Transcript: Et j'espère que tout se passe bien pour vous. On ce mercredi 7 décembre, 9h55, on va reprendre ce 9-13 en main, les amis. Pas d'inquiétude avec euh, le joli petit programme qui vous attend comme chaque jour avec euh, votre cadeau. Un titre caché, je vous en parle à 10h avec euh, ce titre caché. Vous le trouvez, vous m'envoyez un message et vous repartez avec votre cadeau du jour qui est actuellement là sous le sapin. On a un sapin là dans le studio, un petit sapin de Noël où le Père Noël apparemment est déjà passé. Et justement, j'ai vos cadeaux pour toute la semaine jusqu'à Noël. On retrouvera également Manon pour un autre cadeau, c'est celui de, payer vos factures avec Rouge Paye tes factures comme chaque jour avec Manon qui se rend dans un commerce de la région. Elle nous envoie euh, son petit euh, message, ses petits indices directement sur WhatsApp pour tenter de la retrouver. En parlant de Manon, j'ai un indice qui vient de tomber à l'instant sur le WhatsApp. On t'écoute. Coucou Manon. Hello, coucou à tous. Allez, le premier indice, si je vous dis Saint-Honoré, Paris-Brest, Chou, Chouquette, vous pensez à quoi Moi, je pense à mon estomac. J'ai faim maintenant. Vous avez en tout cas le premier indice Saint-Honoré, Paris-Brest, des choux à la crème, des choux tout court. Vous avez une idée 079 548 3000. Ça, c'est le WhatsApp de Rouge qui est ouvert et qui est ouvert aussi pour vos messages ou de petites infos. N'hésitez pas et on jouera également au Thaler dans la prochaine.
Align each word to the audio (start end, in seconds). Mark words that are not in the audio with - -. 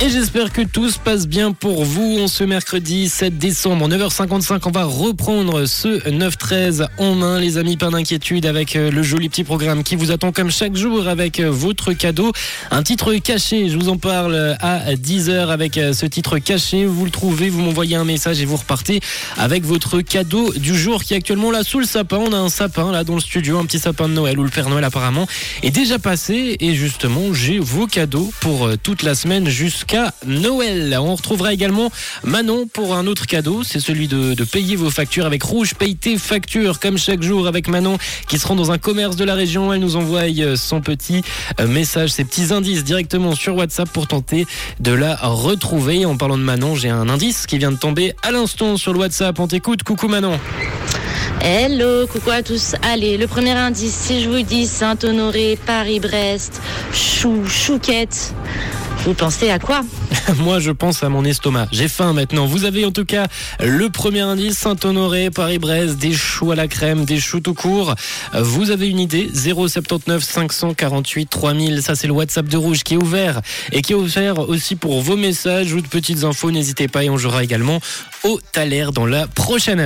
Et 0.00 0.10
j'espère 0.10 0.52
que 0.52 0.62
tout 0.62 0.90
se 0.90 0.98
passe 1.00 1.26
bien 1.26 1.50
pour 1.50 1.84
vous. 1.84 2.18
On 2.20 2.28
ce 2.28 2.44
mercredi 2.44 3.08
7 3.08 3.36
décembre, 3.36 3.88
9h55, 3.88 4.60
on 4.66 4.70
va 4.70 4.84
reprendre 4.84 5.66
ce 5.66 6.08
9-13 6.08 6.86
en 6.98 7.16
main, 7.16 7.40
les 7.40 7.58
amis. 7.58 7.76
Pas 7.76 7.90
d'inquiétude 7.90 8.46
avec 8.46 8.76
euh, 8.76 8.92
le 8.92 9.02
joli 9.02 9.28
petit 9.28 9.42
programme 9.42 9.82
qui 9.82 9.96
vous 9.96 10.12
attend 10.12 10.30
comme 10.30 10.52
chaque 10.52 10.76
jour 10.76 11.08
avec 11.08 11.40
euh, 11.40 11.50
votre 11.50 11.94
cadeau. 11.94 12.30
Un 12.70 12.84
titre 12.84 13.12
caché, 13.16 13.68
je 13.68 13.76
vous 13.76 13.88
en 13.88 13.96
parle 13.96 14.56
à 14.60 14.94
10h 14.94 15.48
avec 15.48 15.76
euh, 15.76 15.92
ce 15.92 16.06
titre 16.06 16.38
caché. 16.38 16.86
Vous 16.86 17.04
le 17.04 17.10
trouvez, 17.10 17.48
vous 17.48 17.60
m'envoyez 17.60 17.96
un 17.96 18.04
message 18.04 18.40
et 18.40 18.44
vous 18.44 18.56
repartez 18.56 19.00
avec 19.36 19.64
votre 19.64 20.00
cadeau 20.00 20.52
du 20.52 20.78
jour 20.78 21.02
qui 21.02 21.14
est 21.14 21.16
actuellement 21.16 21.50
là 21.50 21.64
sous 21.64 21.80
le 21.80 21.86
sapin. 21.86 22.18
On 22.18 22.32
a 22.32 22.38
un 22.38 22.50
sapin 22.50 22.92
là 22.92 23.02
dans 23.02 23.14
le 23.14 23.20
studio, 23.20 23.58
un 23.58 23.66
petit 23.66 23.80
sapin 23.80 24.08
de 24.08 24.14
Noël 24.14 24.38
où 24.38 24.44
le 24.44 24.50
Père 24.50 24.68
Noël 24.68 24.84
apparemment 24.84 25.26
est 25.64 25.72
déjà 25.72 25.98
passé. 25.98 26.56
Et 26.60 26.76
justement, 26.76 27.34
j'ai 27.34 27.58
vos 27.58 27.88
cadeaux 27.88 28.32
pour 28.40 28.70
toute 28.80 29.02
la 29.02 29.16
semaine 29.16 29.48
jusqu'à 29.48 29.87
Noël. 30.26 30.96
On 31.00 31.14
retrouvera 31.14 31.52
également 31.52 31.90
Manon 32.24 32.66
pour 32.66 32.94
un 32.94 33.06
autre 33.06 33.26
cadeau, 33.26 33.62
c'est 33.62 33.80
celui 33.80 34.08
de, 34.08 34.34
payer 34.44 34.76
vos 34.76 34.90
factures 34.90 35.26
avec 35.26 35.42
Rouge 35.42 35.74
Paye 35.74 35.96
tes 35.96 36.16
factures 36.16 36.80
comme 36.80 36.98
chaque 36.98 37.22
jour 37.22 37.46
avec 37.46 37.68
Manon 37.68 37.98
qui 38.28 38.38
se 38.38 38.46
rend 38.46 38.56
dans 38.56 38.70
un 38.70 38.78
commerce 38.78 39.16
de 39.16 39.24
la 39.24 39.34
région. 39.34 39.72
Elle 39.72 39.80
nous 39.80 39.96
envoie 39.96 40.22
euh, 40.22 40.56
son 40.56 40.80
petit 40.80 41.22
euh, 41.60 41.66
message, 41.66 42.10
ses 42.10 42.24
petits 42.24 42.52
indices 42.52 42.84
directement 42.84 43.34
sur 43.34 43.56
WhatsApp 43.56 43.88
pour 43.90 44.06
tenter 44.06 44.46
de 44.80 44.92
la 44.92 45.16
retrouver. 45.16 46.04
En 46.06 46.16
parlant 46.16 46.38
de 46.38 46.42
Manon, 46.42 46.74
j'ai 46.74 46.90
un 46.90 47.08
indice 47.08 47.46
qui 47.46 47.58
vient 47.58 47.72
de 47.72 47.78
tomber 47.78 48.14
à 48.22 48.30
l'instant 48.30 48.76
sur 48.76 48.92
le 48.92 48.98
WhatsApp. 48.98 49.38
On 49.38 49.48
t'écoute. 49.48 49.82
Coucou 49.82 50.08
Manon. 50.08 50.38
Hello, 51.40 52.06
coucou 52.06 52.30
à 52.30 52.42
tous. 52.42 52.74
Allez, 52.82 53.16
le 53.16 53.26
premier 53.26 53.52
indice, 53.52 53.94
si 53.94 54.22
je 54.22 54.28
vous 54.28 54.42
dis 54.42 54.66
Saint-Honoré, 54.66 55.56
Paris-Brest, 55.66 56.60
Chou, 56.92 57.46
Chouquette, 57.46 58.34
vous 59.04 59.14
pensez 59.14 59.50
à 59.50 59.58
quoi 59.58 59.82
Moi, 60.38 60.58
je 60.60 60.70
pense 60.70 61.02
à 61.02 61.08
mon 61.08 61.24
estomac. 61.24 61.68
J'ai 61.72 61.88
faim 61.88 62.12
maintenant. 62.12 62.46
Vous 62.46 62.64
avez 62.64 62.84
en 62.84 62.90
tout 62.90 63.04
cas 63.04 63.26
le 63.60 63.88
premier 63.88 64.20
indice 64.20 64.58
Saint-Honoré, 64.58 65.30
Paris-Brest, 65.30 65.98
des 65.98 66.12
choux 66.12 66.50
à 66.50 66.54
la 66.54 66.68
crème, 66.68 67.04
des 67.04 67.18
choux 67.18 67.40
tout 67.40 67.54
court. 67.54 67.94
Vous 68.34 68.70
avez 68.70 68.88
une 68.88 69.00
idée 69.00 69.30
079 69.32 70.22
548 70.22 71.26
3000. 71.26 71.82
Ça, 71.82 71.94
c'est 71.94 72.06
le 72.06 72.12
WhatsApp 72.12 72.46
de 72.46 72.56
Rouge 72.56 72.82
qui 72.82 72.94
est 72.94 73.02
ouvert 73.02 73.40
et 73.72 73.82
qui 73.82 73.92
est 73.92 73.96
ouvert 73.96 74.48
aussi 74.48 74.76
pour 74.76 75.00
vos 75.00 75.16
messages 75.16 75.72
ou 75.72 75.80
de 75.80 75.88
petites 75.88 76.24
infos. 76.24 76.50
N'hésitez 76.50 76.88
pas 76.88 77.04
et 77.04 77.10
on 77.10 77.16
jouera 77.16 77.42
également 77.44 77.80
au 78.24 78.38
Thaler 78.52 78.86
dans 78.92 79.06
la 79.06 79.26
prochaine. 79.26 79.80